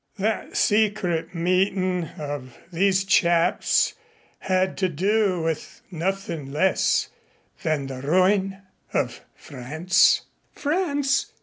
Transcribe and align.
"That 0.17 0.57
secret 0.57 1.35
meetin' 1.35 2.05
of 2.17 2.57
these 2.73 3.03
chaps 3.05 3.93
had 4.39 4.75
to 4.79 4.89
do 4.89 5.43
with 5.43 5.83
nothin' 5.91 6.51
less 6.51 7.09
than 7.61 7.85
the 7.85 8.01
ruin 8.01 8.63
of 8.95 9.21
France" 9.35 10.21
"France!" 10.55 11.31